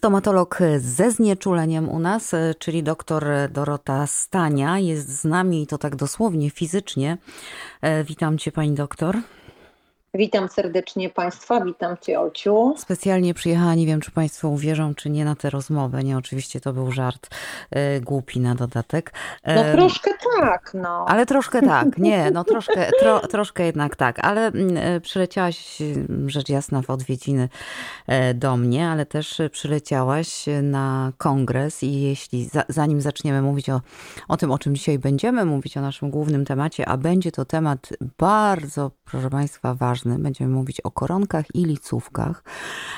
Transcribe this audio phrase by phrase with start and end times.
[0.00, 5.96] Stomatolog ze znieczuleniem u nas, czyli doktor Dorota Stania, jest z nami i to tak
[5.96, 7.18] dosłownie, fizycznie.
[7.80, 9.16] E, witam cię, pani doktor.
[10.14, 12.74] Witam serdecznie Państwa, witam Cię Ociu.
[12.78, 16.72] Specjalnie przyjechała, nie wiem czy Państwo uwierzą czy nie na tę rozmowę, nie, oczywiście to
[16.72, 17.28] był żart
[17.70, 19.12] e, głupi na dodatek.
[19.42, 21.04] E, no troszkę tak, no.
[21.08, 25.78] Ale troszkę tak, nie, no troszkę, tro, troszkę jednak tak, ale mm, e, przyleciałaś
[26.26, 27.48] rzecz jasna w odwiedziny
[28.06, 33.80] e, do mnie, ale też przyleciałaś na kongres i jeśli, za, zanim zaczniemy mówić o,
[34.28, 37.88] o tym, o czym dzisiaj będziemy mówić, o naszym głównym temacie, a będzie to temat
[38.18, 40.22] bardzo, proszę Państwa, ważny, ważny.
[40.22, 42.42] Będziemy mówić o koronkach i licówkach.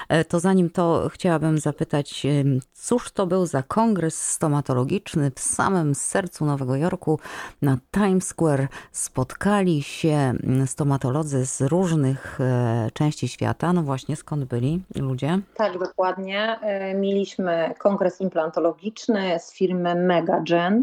[0.08, 2.26] E, to zanim to chciałabym zapytać,
[2.72, 7.18] cóż to był za kongres stomatologiczny w samym sercu Nowego Jorku
[7.62, 10.34] na Times Square spotkali się
[10.66, 13.72] stomatolodzy z różnych e, części świata.
[13.72, 15.40] No właśnie, skąd byli ludzie?
[15.54, 16.58] Tak, dokładnie.
[16.60, 20.82] E, mieliśmy kongres implantologiczny z firmy MegaGen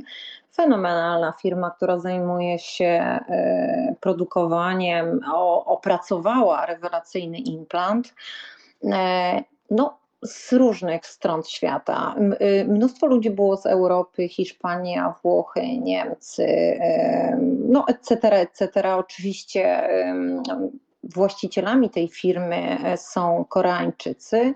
[0.51, 5.19] fenomenalna firma, która zajmuje się e, produkowaniem,
[5.65, 8.13] opracowała rewelacyjny implant.
[8.83, 12.15] E, no, z różnych stron świata.
[12.39, 16.79] E, mnóstwo ludzi było z Europy, Hiszpania, Włochy, Niemcy,
[17.69, 18.95] no etc., etc.
[18.95, 19.89] Oczywiście
[21.03, 24.53] właścicielami tej firmy są Koreańczycy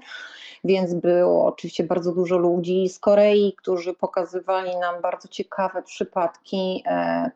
[0.63, 7.31] więc było oczywiście bardzo dużo ludzi z Korei, którzy pokazywali nam bardzo ciekawe przypadki e,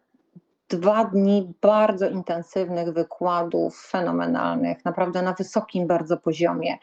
[0.70, 6.78] dwa dni bardzo intensywnych wykładów, fenomenalnych, naprawdę na wysokim bardzo poziomie.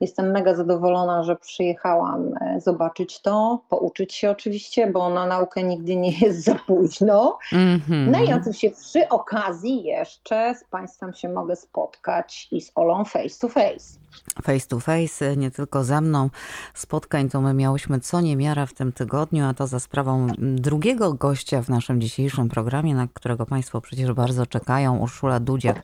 [0.00, 5.96] Jestem mega zadowolona, że przyjechałam e, zobaczyć to, pouczyć się oczywiście, bo na naukę nigdy
[5.96, 7.38] nie jest za późno.
[7.52, 8.08] Mm -hmm.
[8.10, 13.38] No i oczywiście przy okazji jeszcze z Państwem się mogę spotkać i z Olą face
[13.40, 14.01] to face
[14.42, 16.30] face to face, nie tylko ze mną.
[16.74, 21.62] Spotkań to my miałyśmy co niemiara w tym tygodniu, a to za sprawą drugiego gościa
[21.62, 25.82] w naszym dzisiejszym programie, na którego Państwo przecież bardzo czekają, Urszula Dudziak.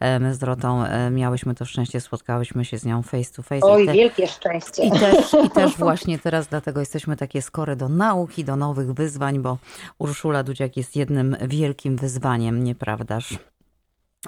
[0.00, 3.66] E, my z Dorotą e, miałyśmy to szczęście, spotkałyśmy się z nią face to face.
[3.66, 3.92] Oj, te...
[3.92, 4.84] wielkie szczęście.
[4.84, 9.38] I też, I też właśnie teraz dlatego jesteśmy takie skore do nauki, do nowych wyzwań,
[9.38, 9.58] bo
[9.98, 13.38] Urszula Dudziak jest jednym wielkim wyzwaniem, nieprawdaż?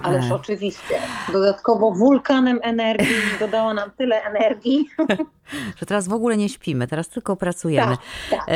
[0.03, 0.35] Ależ e.
[0.35, 0.99] oczywiście.
[1.33, 4.89] Dodatkowo wulkanem energii dodała nam tyle energii.
[5.77, 7.97] Że teraz w ogóle nie śpimy, teraz tylko pracujemy.
[8.29, 8.55] Tak, tak.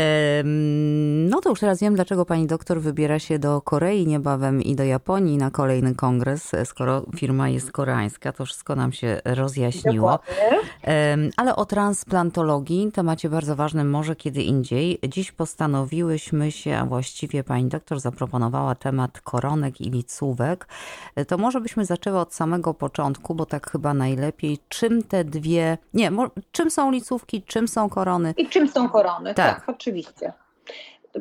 [1.29, 4.83] No to już teraz wiem, dlaczego pani doktor wybiera się do Korei niebawem i do
[4.83, 8.31] Japonii na kolejny kongres, skoro firma jest koreańska.
[8.31, 10.11] To wszystko nam się rozjaśniło.
[10.11, 10.59] Dokładnie.
[11.37, 14.99] Ale o transplantologii, temacie bardzo ważnym, może kiedy indziej.
[15.07, 20.67] Dziś postanowiłyśmy się, a właściwie pani doktor zaproponowała temat koronek i licówek
[21.29, 24.59] to może byśmy zaczęły od samego początku, bo tak chyba najlepiej.
[24.69, 26.11] Czym te dwie, nie,
[26.51, 28.33] czym są licówki, czym są korony?
[28.37, 30.33] I czym są korony, tak, tak oczywiście.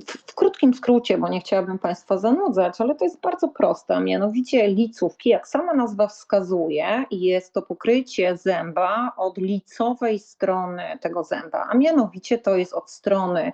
[0.07, 4.01] W, w, krótkim skrócie, bo nie chciałabym Państwa zanudzać, ale to jest bardzo proste, a
[4.01, 11.67] mianowicie licówki, jak sama nazwa wskazuje, jest to pokrycie zęba od licowej strony tego zęba,
[11.71, 13.53] a mianowicie to jest od strony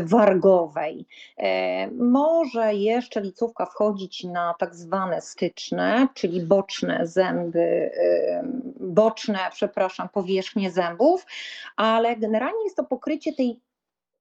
[0.00, 1.06] wargowej.
[1.38, 7.90] E, może jeszcze licówka wchodzić na tak zwane styczne, czyli boczne zęby,
[8.80, 11.26] boczne, przepraszam, powierzchnie zębów,
[11.76, 13.60] ale generalnie jest to pokrycie tej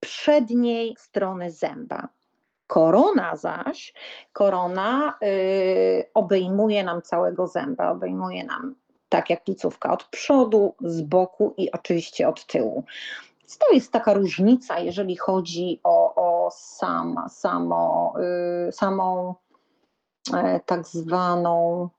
[0.02, 2.08] przedniej strony zęba.
[2.68, 3.94] Korona zaś,
[4.34, 8.76] korona y, obejmuje nam całego zęba, obejmuje nam
[9.12, 12.84] tak jak licówka od przodu, z boku i oczywiście od tyłu.
[13.60, 18.14] To jest taka różnica, jeżeli chodzi o, o sam, samo,
[18.68, 19.36] y, samą
[20.30, 21.90] y, tak zwaną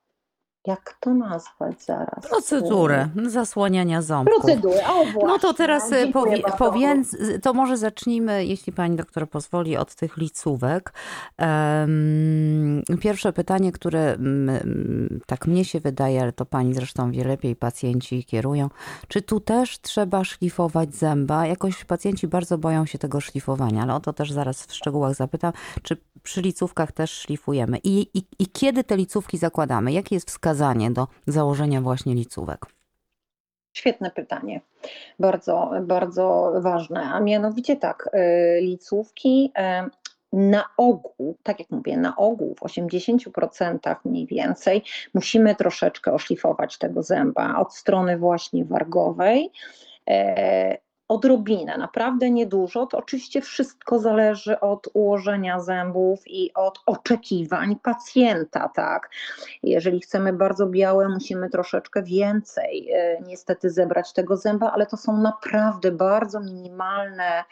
[0.67, 2.27] jak to nazwać zaraz?
[2.29, 4.41] Procedurę zasłaniania ząbków.
[4.41, 5.23] Procedurę, o właśnie.
[5.23, 10.17] No to teraz no, powie, powiedz, to może zacznijmy, jeśli pani doktor pozwoli, od tych
[10.17, 10.93] licówek.
[12.99, 14.17] Pierwsze pytanie, które
[15.25, 18.69] tak mnie się wydaje, ale to pani zresztą wie lepiej, pacjenci kierują.
[19.07, 21.47] Czy tu też trzeba szlifować zęba?
[21.47, 25.53] Jakoś pacjenci bardzo boją się tego szlifowania, ale o to też zaraz w szczegółach zapytam.
[25.81, 27.77] Czy przy licówkach też szlifujemy?
[27.83, 29.91] I, i, i kiedy te licówki zakładamy?
[29.91, 30.52] Jaki jest wskazanie?
[30.53, 32.65] Wskazanie do założenia właśnie licówek?
[33.73, 34.61] Świetne pytanie,
[35.19, 37.01] bardzo, bardzo ważne.
[37.01, 39.89] A mianowicie tak, y, licówki y,
[40.33, 44.83] na ogół, tak jak mówię, na ogół w 80% mniej więcej
[45.13, 49.51] musimy troszeczkę oszlifować tego zęba od strony właśnie wargowej.
[51.07, 52.85] Odrobinę, naprawdę niedużo.
[52.85, 59.09] To oczywiście wszystko zależy od ułożenia zębów i od oczekiwań pacjenta, tak.
[59.63, 65.17] Jeżeli chcemy bardzo białe, musimy troszeczkę więcej e, niestety zebrać tego zęba, ale to są
[65.17, 67.43] naprawdę bardzo minimalne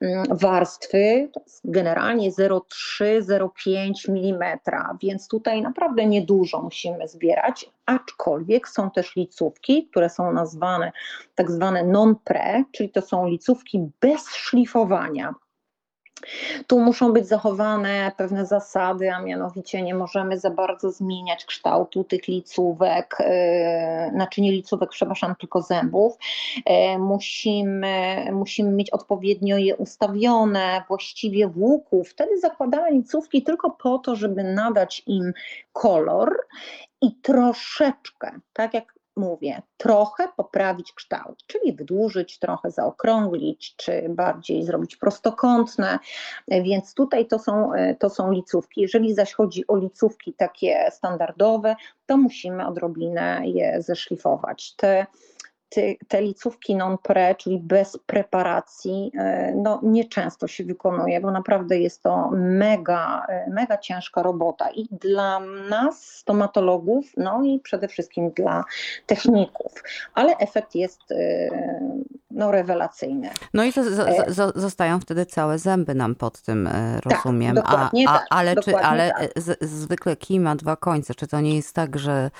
[0.00, 1.30] mm, warstwy,
[1.64, 4.58] generalnie 0,3-0,5 mm,
[5.02, 10.92] więc tutaj naprawdę niedużo musimy zbierać, aczkolwiek są też licówki, które są nazwane
[11.34, 15.34] tak zwane non-pre, czyli to są licówki bez szlifowania.
[16.66, 22.28] Tu muszą być zachowane pewne zasady, a mianowicie nie możemy za bardzo zmieniać kształtu tych
[22.28, 26.16] licówek, yy, znaczy nie licówek, przepraszam, tylko zębów.
[26.66, 32.04] Yy, musimy, musimy mieć odpowiednio je ustawione, właściwie w łuku.
[32.04, 35.32] Wtedy zakładamy licówki tylko po to, żeby nadać im
[35.72, 36.36] kolor
[37.02, 44.96] i troszeczkę, tak jak mówię, trochę poprawić kształt, czyli wydłużyć, trochę zaokrąglić, czy bardziej zrobić
[44.96, 45.98] prostokątne.
[46.48, 48.80] Więc tutaj to są, to są licówki.
[48.80, 51.76] Jeżeli zaś chodzi o licówki takie standardowe,
[52.06, 54.74] to musimy odrobinę je zeszlifować.
[54.76, 55.06] Te
[55.70, 62.02] te, te licówki non-pre, czyli bez preparacji, e, no nieczęsto się wykonuje, bo naprawdę jest
[62.02, 65.40] to mega, e, mega ciężka robota i dla
[65.70, 68.64] nas, stomatologów, no i przede wszystkim dla
[69.06, 69.82] techników,
[70.14, 71.48] ale efekt jest e,
[72.30, 73.30] no, rewelacyjny.
[73.54, 73.72] No i
[74.54, 76.68] zostają wtedy całe zęby nam pod tym,
[77.02, 77.56] tak, rozumiem.
[77.56, 79.42] Tak, dokładnie a, a, tak, ale dokładnie czy, ale tak.
[79.42, 81.14] z, zwykle kij ma dwa końce.
[81.14, 82.30] Czy to nie jest tak, że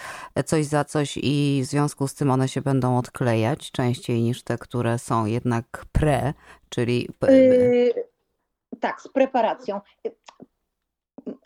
[0.44, 4.58] coś za coś i w związku z tym one się będą odklejać częściej niż te,
[4.58, 6.34] które są jednak pre,
[6.68, 7.08] czyli...
[7.28, 7.94] Yy,
[8.80, 9.80] tak, z preparacją.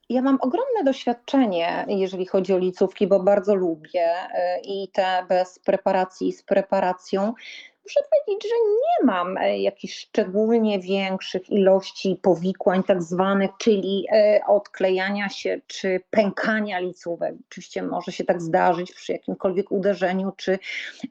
[0.08, 5.58] Ja mam ogromne doświadczenie, jeżeli chodzi o licówki, bo bardzo lubię y, i te bez
[5.58, 7.34] preparacji z preparacją
[7.84, 14.40] muszę powiedzieć, że nie mam e, jakichś szczególnie większych ilości powikłań, tak zwanych, czyli e,
[14.46, 17.34] odklejania się czy pękania licówek.
[17.50, 20.58] Oczywiście może się tak zdarzyć przy jakimkolwiek uderzeniu, czy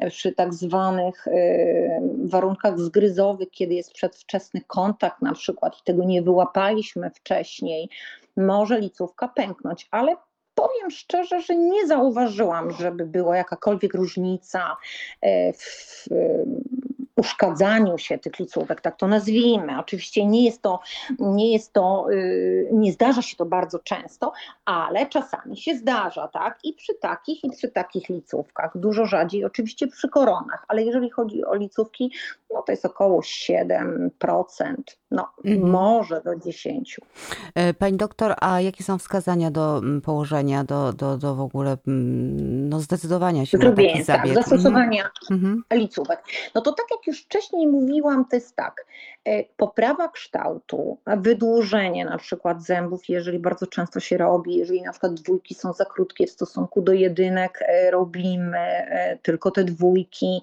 [0.10, 1.32] przy tak zwanych e,
[2.24, 7.90] warunkach zgryzowych, kiedy jest przedwczesny kontakt na przykład i tego nie wyłapaliśmy wcześniej.
[8.38, 10.16] Może licówka pęknąć, ale
[10.56, 14.78] powiem szczerze, że nie zauważyłam, żeby była jakakolwiek różnica
[15.22, 16.06] e, w
[17.24, 19.80] uszkadzaniu się tych licówek, tak to nazwijmy.
[19.80, 20.80] Oczywiście nie jest to,
[21.20, 24.34] nie jest to, y, nie zdarza się to bardzo często,
[24.66, 26.60] ale czasami się zdarza, tak?
[26.64, 28.72] I przy takich, i przy takich licówkach.
[28.76, 32.12] Dużo rzadziej oczywiście przy koronach, ale jeżeli chodzi o licówki,
[32.54, 34.10] no to jest około 7%,
[35.12, 35.72] no mhm.
[35.72, 36.98] może do 10%.
[37.56, 42.80] E, pani doktor, a jakie są wskazania do położenia, do, do, do w ogóle no,
[42.80, 44.34] zdecydowania się Zrobienie, na taki zabieg?
[44.34, 45.64] Tak, zastosowania mhm.
[45.74, 46.24] licówek.
[46.56, 48.86] No to tak jak już wcześniej mówiłam, to jest tak,
[49.26, 55.14] e, poprawa kształtu, wydłużenie na przykład zębów, jeżeli bardzo często się robi, jeżeli na przykład
[55.14, 58.84] dwójki są za krótkie w stosunku do jedynek, e, robimy
[59.22, 60.42] tylko te dwójki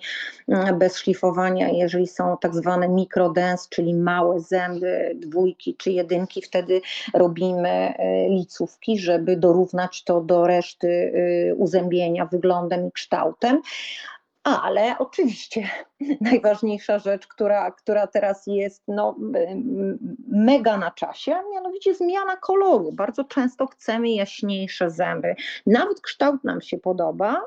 [0.49, 6.81] mm, bez szlifowania, jeżeli są tak zwane mikrodens, czyli małe zęby, dwójki czy jedynki, wtedy
[7.15, 13.63] robimy e, licówki, żeby dorównać to do reszty e, uzębienia wyglądem i kształtem.
[14.45, 15.69] Ale oczywiście
[16.21, 19.17] najważniejsza rzecz, która, która teraz jest no,
[20.29, 22.93] mega na czasie, a mianowicie zmiana koloru.
[22.93, 25.35] Bardzo często chcemy jaśniejsze zęby.
[25.67, 27.43] Nawet kształt nam się podoba,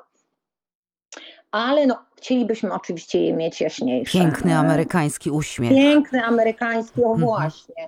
[1.52, 4.20] ale no, chcielibyśmy oczywiście je mieć jaśniejsze.
[4.20, 5.72] Piękny amerykański uśmiech.
[5.72, 7.20] Piękny amerykański, o mhm.
[7.20, 7.88] właśnie.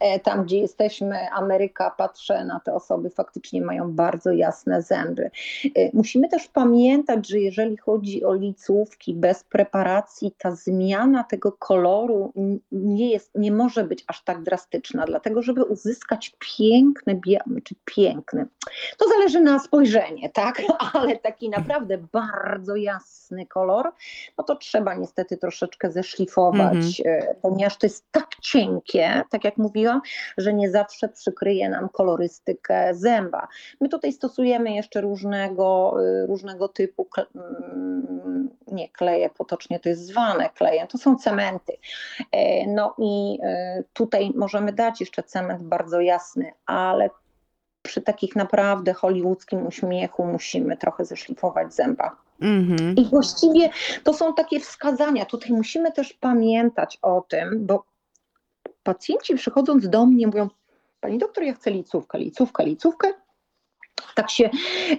[0.00, 5.30] E, tam, gdzie jesteśmy, Ameryka, patrzę na te osoby, faktycznie mają bardzo jasne zęby.
[5.64, 12.32] E, musimy też pamiętać, że jeżeli chodzi o licówki bez preparacji, ta zmiana tego koloru
[12.72, 17.20] nie, jest, nie może być aż tak drastyczna, dlatego żeby uzyskać piękny,
[17.64, 18.46] czy piękny,
[18.98, 20.62] to zależy na spojrzenie, tak?
[20.92, 23.92] Ale taki naprawdę bardzo jasny kolor, kolor,
[24.38, 27.34] no to trzeba niestety troszeczkę zeszlifować, mm-hmm.
[27.42, 30.00] ponieważ to jest tak cienkie, tak jak mówiłam,
[30.38, 33.48] że nie zawsze przykryje nam kolorystykę zęba.
[33.80, 40.50] My tutaj stosujemy jeszcze różnego, e, różnego typu mm, nie kleje potocznie to jest zwane
[40.50, 41.72] klejem, to są cementy.
[42.32, 43.38] E, no i
[43.92, 47.10] tutaj możemy dać jeszcze cement bardzo jasny, ale
[47.82, 52.25] przy takich naprawdę hollywoodzkim uśmiechu musimy trochę zeszlifować zęba.
[52.40, 53.00] Mm-hmm.
[53.00, 53.70] I właściwie
[54.04, 55.24] to są takie wskazania.
[55.24, 57.84] Tutaj musimy też pamiętać o tym, bo
[58.82, 60.48] pacjenci przychodząc do mnie mówią,
[61.00, 63.12] pani doktor, ja chcę licówkę, licówkę, licówkę.
[64.14, 64.50] Tak się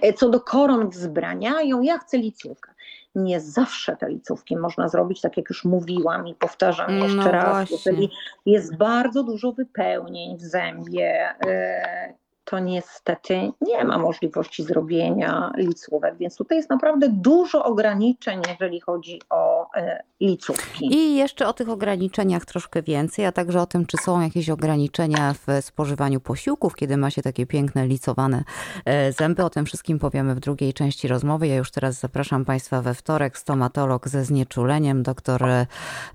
[0.02, 2.74] e, co do koron wzbraniają, ja chcę licówkę.
[3.14, 7.68] Nie zawsze te licówki można zrobić, tak jak już mówiłam i powtarzam No jeszcze raz,
[7.68, 7.76] właśnie.
[7.76, 8.10] jeżeli
[8.46, 12.14] jest bardzo dużo wypełnień w zębie, e,
[12.50, 19.22] to niestety nie ma możliwości zrobienia licówek, więc tutaj jest naprawdę dużo ograniczeń, jeżeli chodzi
[19.30, 20.94] o e, licówki.
[20.94, 25.34] I jeszcze o tych ograniczeniach troszkę więcej, a także o tym, czy są jakieś ograniczenia
[25.34, 28.44] w spożywaniu posiłków, kiedy ma się takie piękne, licowane
[28.84, 29.44] e, zęby.
[29.44, 31.46] O tym wszystkim powiemy w drugiej części rozmowy.
[31.46, 33.38] Ja już teraz zapraszam Państwa we wtorek.
[33.38, 35.66] Stomatolog ze znieczuleniem, dr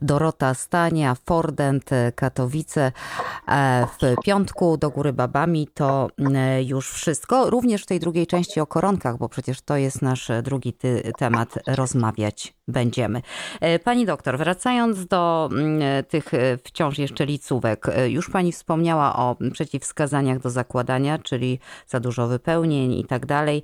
[0.01, 2.91] Dorota Stania, Fordent, Katowice.
[3.47, 7.49] E, W piątku do góry babami to e, już wszystko.
[7.49, 10.73] Również w tej drugiej części o koronkach, bo przecież to jest nasz drugi
[11.17, 11.59] temat.
[11.67, 13.21] Rozmawiać będziemy.
[13.61, 19.15] E, Pani doktor, wracając do mm, tych e, wciąż jeszcze licówek, e, już Pani wspomniała
[19.15, 23.63] o przeciwwskazaniach do zakładania, czyli za dużo wypełnień i tak dalej.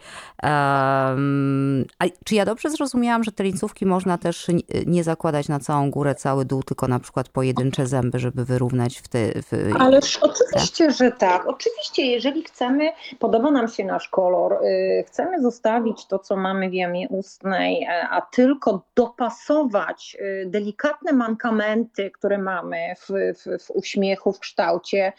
[2.25, 4.47] Czy ja dobrze zrozumiałam, że te licówki można też
[4.85, 9.07] nie zakładać na całą górę, cały dół, tylko na przykład pojedyncze zęby, żeby wyrównać w
[9.07, 9.19] te...
[9.41, 9.75] W...
[9.79, 11.47] Ależ oczywiście, że tak.
[11.47, 16.73] Oczywiście, jeżeli chcemy, podoba nam się nasz kolor, y, chcemy zostawić to, co mamy w
[16.73, 24.33] jamie ustnej, e, a tylko dopasować y, delikatne mankamenty, które mamy w, w, w uśmiechu,
[24.33, 25.13] w kształcie,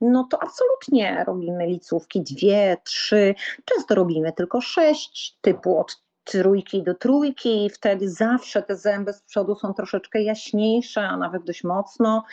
[0.00, 3.34] no to absolutnie robimy licówki dwie, trzy,
[3.64, 9.22] często robimy tylko sześć, typu od trójki do trójki i wtedy zawsze te zęby z
[9.22, 12.24] przodu są troszeczkę jaśniejsze, a nawet dość mocno.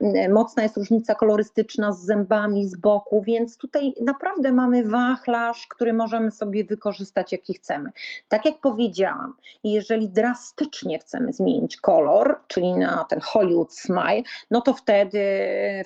[0.00, 5.92] Mm, Mocna jest różnica kolorystyczna z zębami z boku, więc tutaj naprawdę mamy wachlarz, który
[5.92, 7.90] możemy sobie wykorzystać jaki chcemy.
[8.28, 9.34] Tak jak powiedziałam,
[9.64, 15.20] jeżeli drastycznie chcemy zmienić kolor, czyli na ten Hollywood Smile, no to wtedy,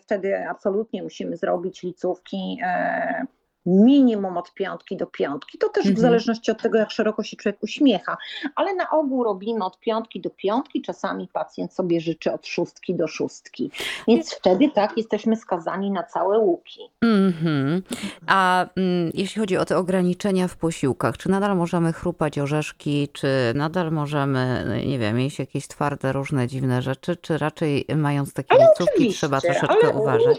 [0.02, 3.26] wtedy absolutnie musimy zrobić licówki e,
[3.66, 5.58] minimum od piątki do piątki.
[5.58, 6.02] To też w Mhm.
[6.02, 8.16] zależności od tego, jak szeroko się człowiek uśmiecha,
[8.56, 10.82] ale na ogół robimy od piątki do piątki.
[10.82, 13.70] Czasami pacjent sobie życzy od szóstki do szóstki.
[14.08, 16.80] Więc wtedy tak jesteśmy skazani na całe łuki.
[17.02, 17.82] Mhm.
[18.26, 23.28] A mm, jeśli chodzi o te ograniczenia w posiłkach, czy nadal możemy chrupać orzeszki, czy
[23.54, 28.66] nadal możemy, nie wiem, jeść jakieś twarde, różne dziwne rzeczy, czy raczej mając takie Ale
[28.80, 30.38] oczywiście, trzeba troszeczkę ale- uważać?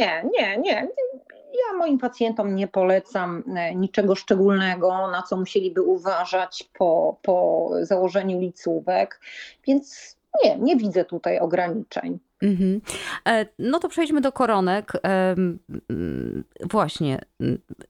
[0.00, 0.88] Nie, nie, nie.
[1.54, 8.40] Ja moim pacjentom nie polecam e, niczego szczególnego, na co musieliby uważać po, po założeniu
[8.40, 9.20] licówek,
[9.66, 12.18] więc nie, nie widzę tutaj ograniczeń.
[12.42, 12.80] Mhm.
[13.28, 14.92] E, No to przejdźmy do koronek.
[15.02, 15.58] Mm,
[16.70, 17.18] Właśnie,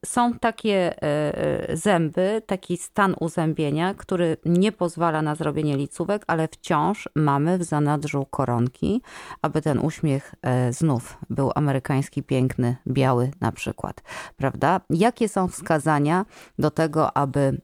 [0.05, 6.49] są takie e, e, zęby, taki stan uzębienia, który nie pozwala na zrobienie licówek, ale
[6.49, 9.03] wciąż mamy w zanadrzu koronki,
[9.43, 14.03] aby ten uśmiech e, znów był amerykański, piękny, biały na przykład,
[14.37, 14.81] prawda?
[14.91, 16.27] Jakie są wskazania
[16.59, 17.61] do tego, aby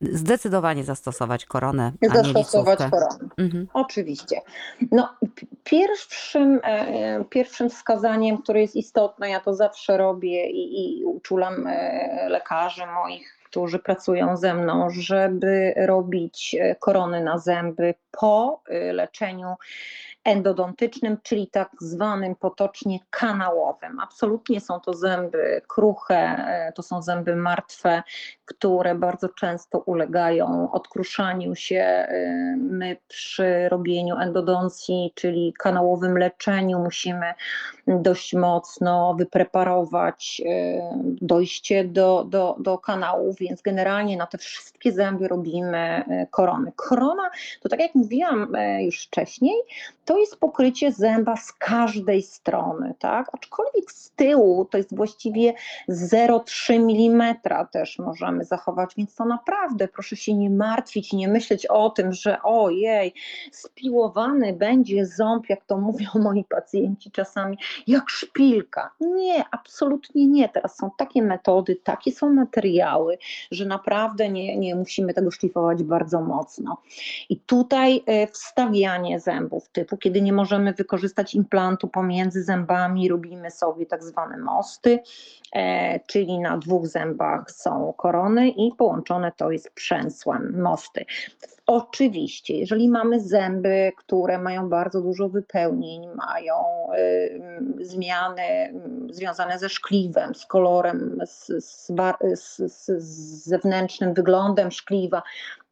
[0.00, 2.90] zdecydowanie zastosować koronę, a nie Zastosować licówkę?
[2.90, 3.30] koronę.
[3.38, 3.66] Mhm.
[3.74, 4.40] Oczywiście.
[4.92, 5.08] No,
[5.64, 6.60] pierwszym,
[7.30, 13.38] pierwszym wskazaniem, które jest istotne, ja to zawsze robię i, i uczulam e, lekarzy moich,
[13.44, 19.54] którzy pracują ze mną, żeby robić e, korony na zęby po e, leczeniu
[20.26, 24.00] endodontycznym, czyli tak zwanym potocznie kanałowym.
[24.00, 28.02] Absolutnie są to zęby kruche, e, to są zęby martwe,
[28.44, 31.76] które bardzo często ulegają odkruszaniu się.
[31.76, 37.34] E, My przy robieniu endodoncji, czyli kanałowym leczeniu, musimy
[37.86, 40.80] dość mocno wypreparować e,
[41.20, 46.72] dojście do, do, do kanałów, więc generalnie na te wszystkie zęby robimy korony.
[46.76, 47.30] Korona
[47.60, 49.54] to tak jak mówiłam już wcześniej,
[50.16, 53.30] to jest pokrycie zęba z każdej strony, tak?
[53.32, 55.54] Aczkolwiek z tyłu to jest właściwie
[55.88, 57.34] 0,3 mm
[57.72, 62.42] też możemy zachować, więc to naprawdę proszę się nie martwić, nie myśleć o tym, że
[62.42, 63.14] ojej,
[63.52, 68.90] spiłowany będzie ząb, jak to mówią moi pacjenci czasami, jak szpilka.
[69.00, 70.48] Nie, absolutnie nie.
[70.48, 73.18] Teraz są takie metody, takie są materiały,
[73.50, 76.82] że naprawdę nie, nie musimy tego szlifować bardzo mocno.
[77.28, 83.86] I tutaj e, wstawianie zębów typu, kiedy nie możemy wykorzystać implantu pomiędzy zębami, robimy sobie
[83.86, 84.98] tak zwane mosty,
[85.52, 91.04] e, czyli na dwóch zębach są korony i połączone to jest przęsłem, mosty.
[91.66, 96.54] Oczywiście, jeżeli mamy zęby, które mają bardzo dużo wypełnień, mają
[96.94, 98.42] y, zmiany
[99.10, 101.92] y, związane ze szkliwem, z kolorem, z, z,
[102.34, 102.56] z,
[103.02, 105.22] z zewnętrznym wyglądem szkliwa,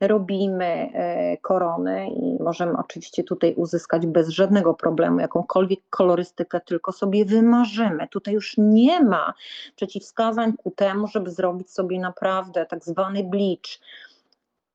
[0.09, 0.93] robimy
[1.35, 8.09] y, korony i możemy oczywiście tutaj uzyskać bez żadnego problemu jakąkolwiek kolorystykę, tylko sobie wymarzymy.
[8.09, 9.35] Tutaj już nie ma
[9.77, 13.79] przeciwwskazań ku temu, żeby zrobić sobie naprawdę tak zwany bleach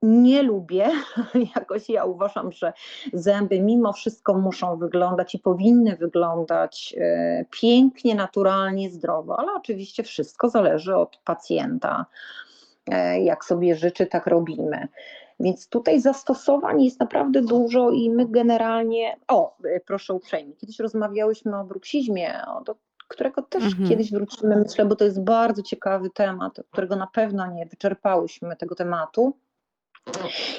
[0.02, 0.90] nie lubię.
[1.56, 2.74] Jakoś ja uważam, że
[3.14, 10.50] zęby mimo wszystko muszą wyglądać i powinny wyglądać e, pięknie, naturalnie, zdrowo, ale oczywiście wszystko
[10.50, 12.06] zależy od pacjenta.
[12.92, 14.88] E, jak sobie życzy, tak robimy.
[15.40, 19.16] Więc tutaj zastosowań jest naprawdę dużo i my generalnie.
[19.28, 22.76] O, e, proszę uprzejmie, kiedyś rozmawiałyśmy o bruksizmie, do
[23.08, 23.90] którego też mhm.
[23.90, 28.76] kiedyś wrócimy, myślę, bo to jest bardzo ciekawy temat, którego na pewno nie wyczerpałyśmy tego
[28.76, 29.34] tematu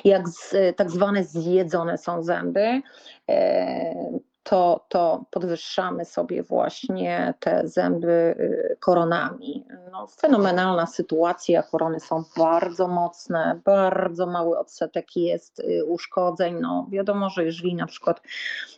[0.04, 2.82] jak z, tak zwane zjedzone są zęby,
[3.28, 3.94] e,
[4.42, 9.66] to, to podwyższamy sobie właśnie te zęby y, koronami.
[9.92, 16.60] No, fenomenalna sytuacja, korony są bardzo mocne, bardzo mały odsetek jest y, uszkodzeń.
[16.60, 18.22] No, wiadomo, że jeżeli na przykład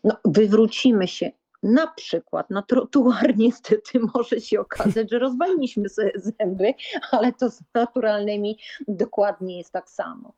[0.05, 1.31] no, wywrócimy się
[1.63, 6.75] na przykład na trotuar niestety może się okazać, że rozwaliliśmy sobie zęby,
[7.11, 10.33] ale to z naturalnymi dokładnie jest tak samo.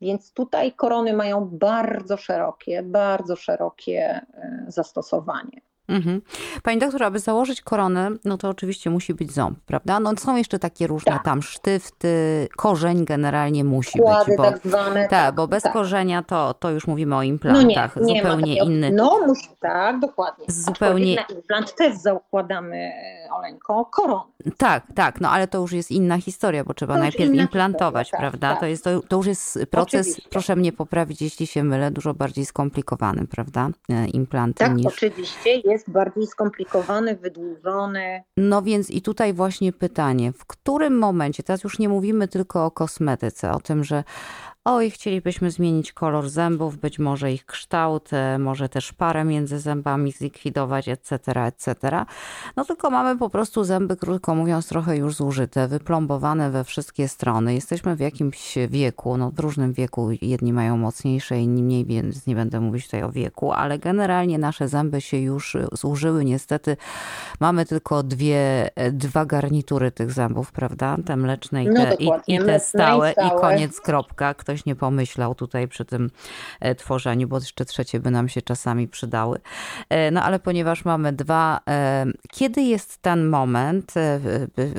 [0.00, 4.00] Więc tutaj korony mają bardzo szerokie, bardzo szerokie
[4.34, 5.60] e, zastosowanie.
[5.88, 6.20] Mhm.
[6.62, 10.00] Pani doktor, aby założyć koronę, no to oczywiście musi być ząb, prawda?
[10.00, 11.24] No są jeszcze takie różne tak.
[11.24, 14.36] tam sztyfty, korzeń generalnie musi Kłady być.
[14.36, 15.08] Bo, tak zwane.
[15.08, 15.72] Tak, bo bez tak.
[15.72, 17.96] korzenia to, to już mówimy o implantach.
[17.96, 18.90] No nie, nie zupełnie inny.
[18.90, 20.44] No musi, tak, dokładnie.
[20.48, 21.16] Zupełnie.
[21.16, 24.22] Na implant też zakładamy, e, Oleńko, koronę.
[24.56, 28.50] Tak, tak, no ale to już jest inna historia, bo trzeba najpierw implantować, historia, prawda?
[28.50, 28.60] Tak.
[28.60, 30.30] To, jest, to, to już jest proces, oczywiście.
[30.30, 33.68] proszę mnie poprawić, jeśli się mylę, dużo bardziej skomplikowany, prawda?
[33.88, 34.86] E, implanty tak, niż...
[34.86, 38.22] oczywiście jest jest bardziej skomplikowany, wydłużony.
[38.36, 42.70] No więc i tutaj właśnie pytanie, w którym momencie, teraz już nie mówimy tylko o
[42.70, 44.04] kosmetyce, o tym, że
[44.68, 50.12] oj, chcielibyśmy zmienić kolor zębów, być może ich kształt, e, może też parę między zębami
[50.12, 52.04] zlikwidować, etc., etc.
[52.56, 57.54] No tylko mamy po prostu zęby, krótko mówiąc, trochę już zużyte, wyplombowane we wszystkie strony.
[57.54, 62.34] Jesteśmy w jakimś wieku, no w różnym wieku, jedni mają mocniejsze, inni mniej, więc nie
[62.34, 66.24] będę mówić tutaj o wieku, ale generalnie nasze zęby się już zużyły.
[66.24, 66.76] Niestety
[67.40, 70.96] mamy tylko dwie, dwa garnitury tych zębów, prawda?
[71.06, 73.28] Te mleczne i te, no i, i te stałe, i, stałe.
[73.28, 74.34] i koniec, kropka.
[74.34, 76.10] Ktoś ktoś nie pomyślał tutaj przy tym
[76.60, 79.38] e, tworzeniu, bo jeszcze trzecie by nam się czasami przydały.
[79.88, 83.94] E, no ale ponieważ mamy dwa, e, kiedy jest ten moment,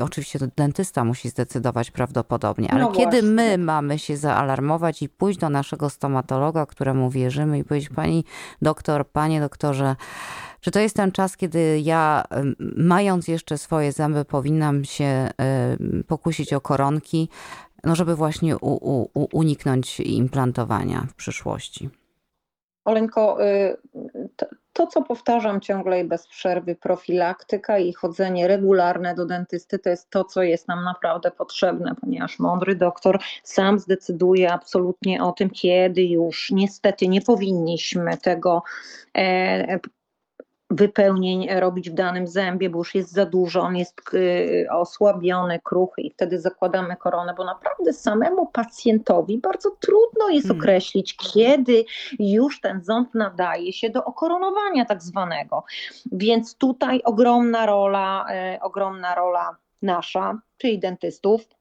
[0.01, 5.49] oczywiście dentysta musi zdecydować prawdopodobnie, ale no kiedy my mamy się zaalarmować i pójść do
[5.49, 8.23] naszego stomatologa, któremu wierzymy i powiedzieć, pani
[8.61, 9.95] doktor, panie doktorze,
[10.61, 12.23] czy to jest ten czas, kiedy ja,
[12.75, 15.29] mając jeszcze swoje zęby, powinnam się
[16.07, 17.29] pokusić o koronki,
[17.83, 21.89] no żeby właśnie u, u, uniknąć implantowania w przyszłości?
[22.85, 23.77] Oleńko, y,
[24.79, 30.09] to co powtarzam ciągle i bez przerwy, profilaktyka i chodzenie regularne do dentysty to jest
[30.09, 36.03] to, co jest nam naprawdę potrzebne, ponieważ mądry doktor sam zdecyduje absolutnie o tym, kiedy
[36.03, 38.63] już niestety nie powinniśmy tego
[39.17, 39.79] e,
[40.69, 46.01] wypełnień robić w danym zębie, bo już jest za dużo, on jest y, osłabiony, kruchy
[46.01, 50.61] i wtedy zakładamy koronę, bo naprawdę samemu pacjentowi bardzo trudno jest hmm.
[50.61, 51.85] określić, kiedy
[52.19, 55.63] już ten ząb nadaje się do okoronowania tak zwanego.
[56.11, 61.58] Więc tutaj ogromna rola, e, ogromna rola nasza, czyli dentystów,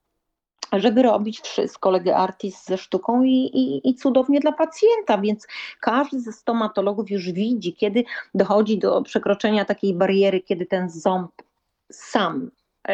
[0.72, 1.90] żeby robić wszystko.
[1.90, 5.46] Lege artis ze sztuką i, i, i, cudownie dla pacjenta, więc
[5.80, 11.32] każdy ze stomatologów już widzi, kiedy dochodzi do przekroczenia takiej bariery, kiedy ten ząb
[11.92, 12.50] sam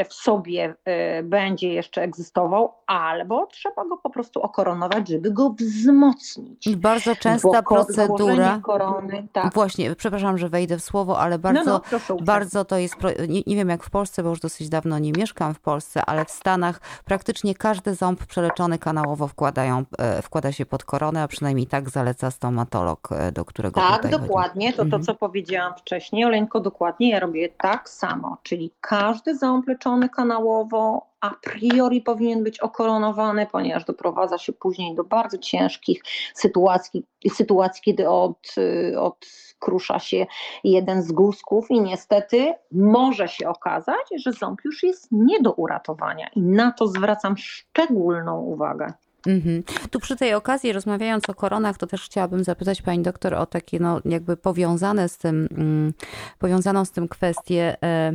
[0.09, 6.77] w sobie e, będzie jeszcze egzystował, albo trzeba go po prostu okoronować, żeby go wzmocnić.
[6.77, 8.61] Bardzo częsta procedura.
[8.63, 9.55] Korony, tak.
[9.55, 12.97] Właśnie, przepraszam, że wejdę w słowo, ale bardzo, no, no, bardzo to jest.
[13.29, 16.25] Nie, nie, wiem jak w Polsce, bo już dosyć dawno nie mieszkam w Polsce, ale
[16.25, 21.67] w Stanach praktycznie każdy ząb przeleczony kanałowo wkładają, e, wkłada się pod koronę, a przynajmniej
[21.67, 24.67] tak zaleca stomatolog, do którego Tak, dokładnie.
[24.67, 24.77] Chodzi.
[24.77, 25.03] To, to, mhm.
[25.03, 27.11] co powiedziałam wcześniej, Oleńko, dokładnie.
[27.11, 33.85] Ja robię tak samo, czyli każdy ząb leczony kanałowo, a priori powinien być okoronowany, ponieważ
[33.85, 36.03] doprowadza się później do bardzo ciężkich
[36.35, 38.55] sytuacji, sytuacji kiedy od,
[38.99, 40.27] odkrusza się
[40.65, 46.29] jeden z guzków i niestety może się okazać, że ząb już jest nie do uratowania
[46.37, 48.93] i na to zwracam szczególną uwagę.
[49.27, 49.63] Mm-hmm.
[49.91, 53.81] Tu przy tej okazji, rozmawiając o koronach, to też chciałabym zapytać pani doktor o takie,
[53.81, 55.93] no, jakby powiązane z tym, mm,
[56.39, 57.77] powiązaną z tym kwestię.
[57.83, 58.13] E,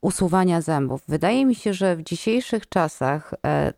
[0.00, 1.02] usuwania zębów.
[1.08, 3.72] Wydaje mi się, że w dzisiejszych czasach e,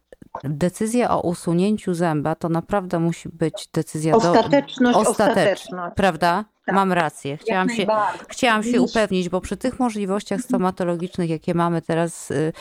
[0.44, 6.44] decyzja o usunięciu zęba to naprawdę musi być decyzja ostateczność, do, ostateczność, prawda?
[6.66, 6.74] Tak.
[6.74, 7.36] Mam rację.
[7.36, 7.86] Chciałam się,
[8.28, 12.52] chciałam się upewnić, bo przy tych możliwościach stomatologicznych, jakie mamy teraz, y,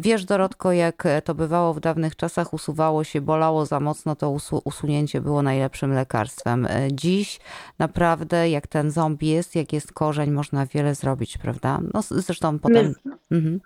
[0.00, 5.20] wiesz Dorotko, jak to bywało w dawnych czasach, usuwało się, bolało za mocno, to usunięcie
[5.20, 6.66] było najlepszym lekarstwem.
[6.66, 7.40] E, dziś
[7.78, 11.80] naprawdę, jak ten ząb jest, jak jest korzeń, można wiele zrobić, prawda?
[11.94, 12.94] No zresztą potem...
[13.04, 13.36] My...
[13.38, 13.60] Mhm.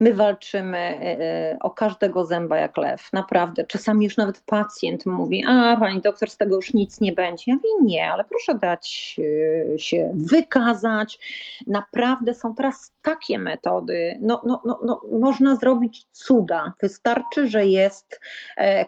[0.00, 3.64] My walczymy e, e, o każdego zęba jak lew, naprawdę.
[3.64, 7.44] Czasami już nawet pacjent mówi, a pani doktor, z tego już nic nie będzie.
[7.46, 9.16] Ja mówię, nie, ale proszę dać
[9.74, 11.18] e, się wykazać.
[11.66, 14.18] Naprawdę są teraz takie metody.
[14.20, 16.72] No, no, no, no, można zrobić cuda.
[16.82, 18.20] Wystarczy, że jest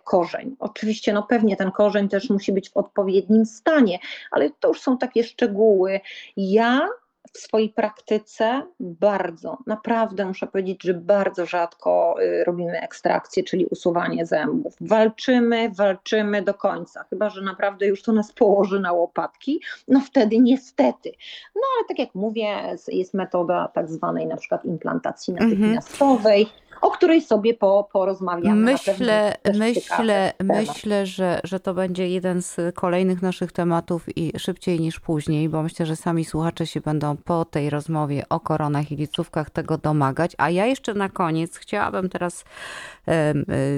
[0.05, 0.57] korzeń.
[0.59, 3.99] Oczywiście, no pewnie ten korzeń też musi być w odpowiednim stanie,
[4.31, 6.01] ale to już są takie szczegóły.
[6.37, 6.89] Ja
[7.33, 14.27] w swojej praktyce bardzo, naprawdę muszę powiedzieć, że bardzo rzadko y, robimy ekstrakcję, czyli usuwanie
[14.27, 14.75] zębów.
[14.81, 20.39] Walczymy, walczymy do końca, chyba że naprawdę już to nas położy na łopatki, no wtedy
[20.39, 21.13] niestety.
[21.55, 26.43] No ale tak jak mówię, jest metoda tak zwanej na przykład implantacji natychmiastowej.
[26.43, 28.65] Mhm o której sobie po, porozmawiamy.
[28.65, 35.01] Myślę, myślę, myślę że, że to będzie jeden z kolejnych naszych tematów i szybciej niż
[35.01, 39.51] później, bo myślę, że sami słuchacze się będą po tej rozmowie o koronach i licówkach
[39.51, 40.33] tego domagać.
[40.39, 42.45] A ja jeszcze na koniec chciałabym teraz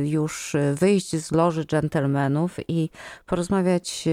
[0.04, 2.90] już wyjść z loży dżentelmenów i
[3.26, 4.04] porozmawiać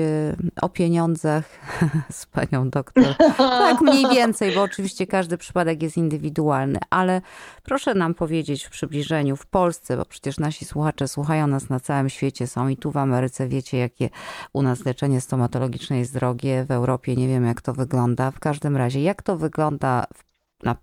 [0.62, 1.44] o pieniądzach
[2.12, 3.16] z panią doktor.
[3.38, 7.22] Tak mniej więcej, bo oczywiście każdy przypadek jest indywidualny, ale
[7.64, 12.10] proszę nam powiedzieć w przybliżeniu w Polsce, bo przecież nasi słuchacze słuchają nas na całym
[12.10, 14.10] świecie, są i tu w Ameryce, wiecie jakie
[14.54, 18.32] u nas leczenie stomatologiczne jest drogie, w Europie nie wiem jak to wygląda.
[18.32, 20.24] W każdym razie, jak to wygląda w,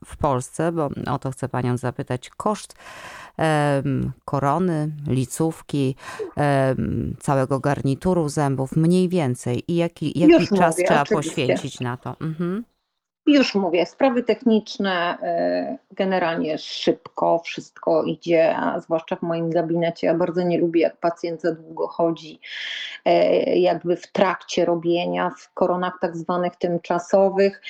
[0.05, 2.75] w Polsce, bo o to chcę panią zapytać, koszt
[4.25, 5.97] korony, licówki,
[7.21, 11.31] całego garnituru zębów, mniej więcej i jaki, jaki czas mówię, trzeba oczywiście.
[11.31, 12.17] poświęcić na to?
[12.21, 12.65] Mhm.
[13.27, 20.07] Już mówię, sprawy techniczne e, generalnie szybko wszystko idzie, a zwłaszcza w moim gabinecie.
[20.07, 22.41] Ja bardzo nie lubię, jak pacjent za długo chodzi,
[23.05, 27.63] e, jakby w trakcie robienia, w koronach tak zwanych tymczasowych.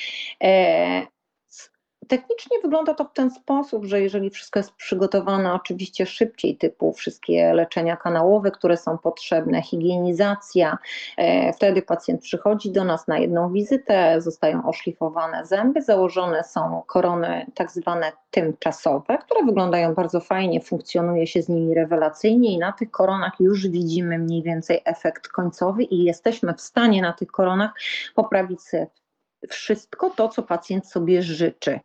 [2.08, 7.54] Technicznie wygląda to w ten sposób, że jeżeli wszystko jest przygotowane oczywiście szybciej, typu wszystkie
[7.54, 10.78] leczenia kanałowe, które są potrzebne, higienizacja,
[11.16, 17.46] e, wtedy pacjent przychodzi do nas na jedną wizytę, zostają oszlifowane zęby, założone są korony
[17.54, 22.90] tak zwane tymczasowe, które wyglądają bardzo fajnie, funkcjonuje się z nimi rewelacyjnie i na tych
[22.90, 27.70] koronach już widzimy mniej więcej efekt końcowy i jesteśmy w stanie na tych koronach
[28.14, 28.60] poprawić
[29.48, 31.80] wszystko to, co pacjent sobie życzy.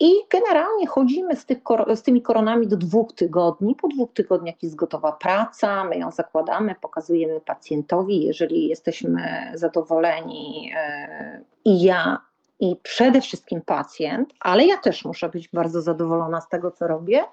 [0.00, 1.58] I generalnie chodzimy z, tych,
[1.94, 3.74] z, tymi koronami do dwóch tygodni.
[3.74, 8.22] Po dwóch tygodniach jest gotowa praca, my ją zakładamy, pokazujemy pacjentowi.
[8.22, 12.18] Jeżeli jesteśmy zadowoleni e, i ja,
[12.60, 17.24] i przede wszystkim pacjent, ale ja też muszę być bardzo zadowolona z tego, co robię,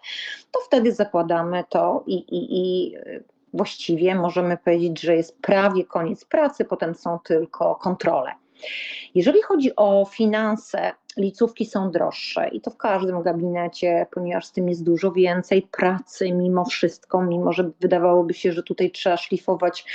[0.52, 2.96] to wtedy zakładamy to i, i, i
[3.54, 8.32] właściwie możemy powiedzieć, że jest prawie koniec pracy, potem są tylko kontrole.
[9.16, 14.70] Jeżeli chodzi o finanse, licówki są droższe i to w każdym gabinecie, ponieważ z tym
[14.70, 19.86] jest dużo więcej pracy mimo wszystko, mimo że wydawałoby się, że tutaj trzeba szlifować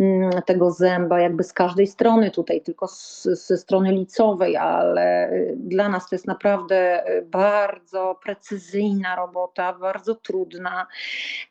[0.00, 2.86] mm, tego zęba jakby z każdej strony, tutaj tylko
[3.22, 10.14] ze strony licowej, ale y, dla nas to jest naprawdę y, bardzo precyzyjna robota, bardzo
[10.14, 10.86] trudna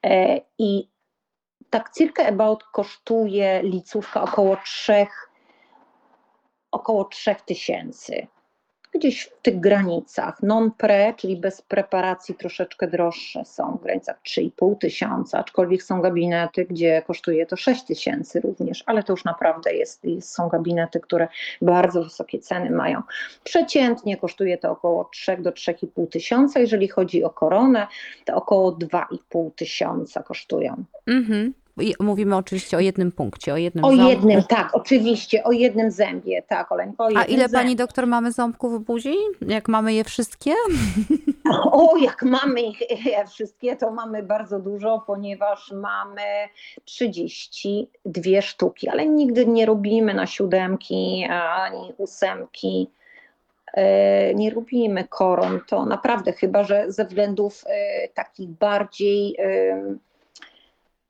[0.03, 0.89] e, i
[1.69, 5.07] tak circa about kosztuje licówka około 3
[6.71, 8.27] około 3000
[8.95, 10.43] gdzieś w tych granicach.
[10.43, 17.01] Non-pre, czyli bez preparacji troszeczkę droższe są w granicach 3,5 tysiąca, aczkolwiek są gabinety, gdzie
[17.08, 21.27] kosztuje to 6 tysięcy również, ale to już naprawdę jest, jest, są gabinety, które
[21.62, 23.01] bardzo wysokie ceny mają.
[23.43, 27.88] Przeciętnie kosztuje to około 3 do 3,5 tysiąca, jeżeli chodzi o koronę,
[28.25, 30.84] to około 2,5 tysiąca kosztują.
[31.08, 31.53] Mhm.
[31.99, 34.09] Mówimy oczywiście o jednym punkcie, o jednym O ząbku.
[34.09, 37.07] jednym, tak, oczywiście, o jednym zębie, tak, Oleńko.
[37.15, 37.63] A ile zębie.
[37.63, 39.15] pani doktor mamy ząbków w buzi?
[39.41, 40.51] Jak mamy je wszystkie?
[41.71, 42.79] O, jak mamy ich
[43.33, 46.21] wszystkie, to mamy bardzo dużo, ponieważ mamy
[46.85, 52.89] 32 sztuki, ale nigdy nie robimy na siódemki ani ósemki
[53.73, 59.35] e, nie robimy koron, to naprawdę chyba, że ze względów e, takich bardziej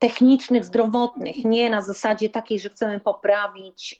[0.06, 4.00] technicznych, zdrowotnych, nie na zasadzie takiej, że chcemy poprawić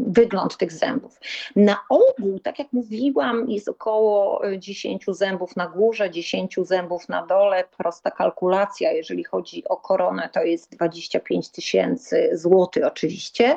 [0.00, 1.20] wygląd tych zębów.
[1.56, 7.64] Na ogół, tak jak mówiłam, jest około 10 zębów na górze, 10 zębów na dole.
[7.78, 13.56] Prosta kalkulacja, jeżeli chodzi o koronę, to jest 25 tysięcy złotych oczywiście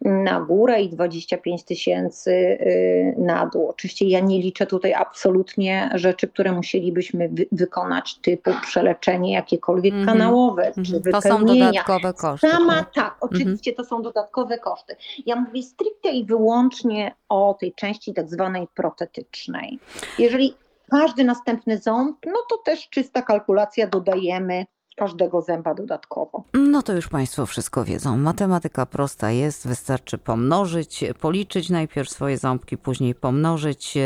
[0.00, 3.68] na górę i 25 tysięcy y, na dół.
[3.68, 10.04] Oczywiście ja nie liczę tutaj absolutnie rzeczy, które musielibyśmy wy wykonać, typu przeleczenie jakiekolwiek mm
[10.04, 10.12] -hmm.
[10.12, 10.90] kanałowe, mm -hmm.
[10.90, 12.50] czy To są dodatkowe koszty.
[12.50, 13.76] Sama tak, tak oczywiście -hmm.
[13.76, 14.96] to są dodatkowe koszty.
[15.26, 19.78] Ja mówię stricte i wyłącznie o tej części tak zwanej protetycznej.
[20.18, 20.54] Jeżeli
[20.90, 26.44] każdy następny ząb, no to też czysta kalkulacja dodajemy każdego zęba dodatkowo.
[26.54, 28.16] No to już Państwo wszystko wiedzą.
[28.16, 33.98] Matematyka prosta jest, wystarczy pomnożyć, policzyć najpierw swoje ząbki, później pomnożyć.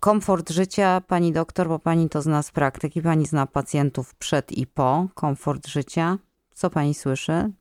[0.00, 4.66] Komfort życia, pani doktor, bo pani to zna z praktyki, pani zna pacjentów przed i
[4.66, 5.08] po.
[5.14, 6.18] Komfort życia.
[6.54, 7.52] Co pani słyszy?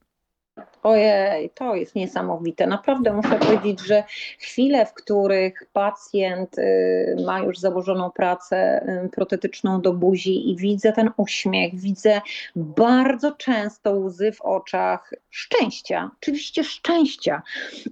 [0.84, 2.68] Ojej, to jest niesamowite.
[2.68, 4.04] Naprawdę muszę powiedzieć, że
[4.40, 10.94] chwile, w których pacjent y, ma już założoną pracę y, protetyczną do buzi i widzę
[10.94, 12.22] ten uśmiech, widzę
[12.56, 17.42] bardzo często łzy w oczach szczęścia, oczywiście szczęścia.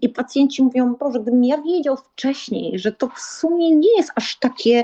[0.02, 4.40] I pacjenci mówią, Boże, gdybym ja wiedział wcześniej, że to w sumie nie jest aż
[4.40, 4.84] takie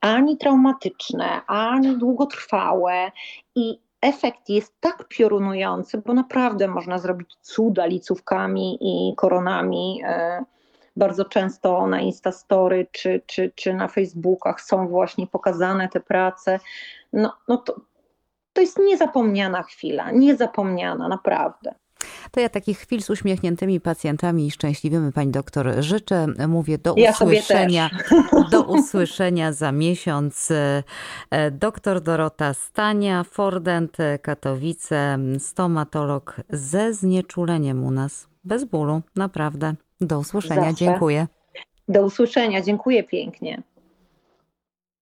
[0.00, 3.12] ani traumatyczne, ani długotrwałe
[3.54, 10.02] i efekt jest tak piorunujący, bo naprawdę można zrobić cuda licówkami i koronami.
[10.04, 10.44] E,
[10.96, 16.60] bardzo często na Instastory czy, czy, czy na Facebookach są właśnie pokazane te prace.
[17.12, 17.80] No, no to,
[18.52, 21.74] to jest niezapomniana chwila, niezapomniana, naprawdę.
[22.30, 26.26] To ja takich chwil z uśmiechniętymi pacjentami i szczęśliwymi pani doktor życzę.
[26.48, 27.90] Mówię do ja usłyszenia.
[28.52, 30.50] Do usłyszenia za miesiąc.
[31.30, 38.28] E, doktor Dorota Stania, Fordent, Katowice, stomatolog ze znieczuleniem u nas.
[38.44, 39.74] Bez bólu, naprawdę.
[40.00, 40.60] Do usłyszenia.
[40.60, 40.84] Zawsze.
[40.84, 41.26] Dziękuję.
[41.88, 42.62] Do usłyszenia.
[42.62, 43.62] Dziękuję pięknie.